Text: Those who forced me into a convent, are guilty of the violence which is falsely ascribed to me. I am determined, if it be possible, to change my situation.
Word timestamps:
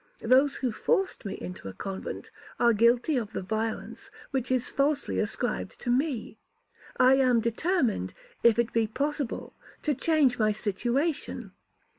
Those 0.23 0.55
who 0.55 0.71
forced 0.71 1.25
me 1.25 1.35
into 1.35 1.67
a 1.67 1.73
convent, 1.73 2.31
are 2.59 2.73
guilty 2.73 3.17
of 3.17 3.33
the 3.33 3.43
violence 3.43 4.09
which 4.31 4.49
is 4.49 4.67
falsely 4.71 5.19
ascribed 5.19 5.79
to 5.79 5.91
me. 5.91 6.39
I 6.97 7.17
am 7.17 7.39
determined, 7.39 8.15
if 8.41 8.57
it 8.57 8.73
be 8.73 8.87
possible, 8.87 9.53
to 9.83 9.93
change 9.93 10.39
my 10.39 10.53
situation. 10.53 11.51